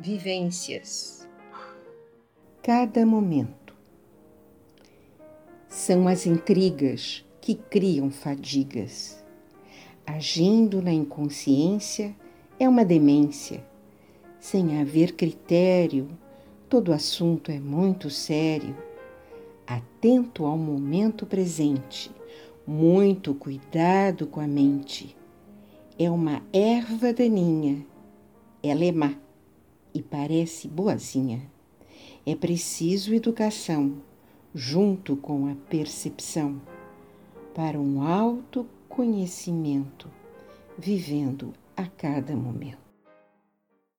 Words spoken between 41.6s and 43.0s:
a cada momento.